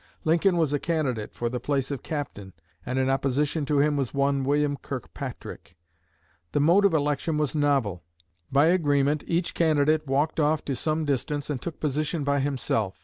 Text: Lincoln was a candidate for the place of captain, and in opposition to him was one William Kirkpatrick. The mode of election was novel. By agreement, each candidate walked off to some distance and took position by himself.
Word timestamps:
Lincoln 0.23 0.57
was 0.57 0.73
a 0.73 0.79
candidate 0.79 1.31
for 1.35 1.47
the 1.47 1.59
place 1.59 1.91
of 1.91 2.01
captain, 2.01 2.53
and 2.83 2.97
in 2.97 3.07
opposition 3.07 3.67
to 3.67 3.77
him 3.77 3.97
was 3.97 4.15
one 4.15 4.43
William 4.43 4.75
Kirkpatrick. 4.77 5.75
The 6.53 6.59
mode 6.59 6.85
of 6.85 6.95
election 6.95 7.37
was 7.37 7.55
novel. 7.55 8.01
By 8.51 8.65
agreement, 8.65 9.23
each 9.27 9.53
candidate 9.53 10.07
walked 10.07 10.39
off 10.39 10.65
to 10.65 10.75
some 10.75 11.05
distance 11.05 11.51
and 11.51 11.61
took 11.61 11.79
position 11.79 12.23
by 12.23 12.39
himself. 12.39 12.97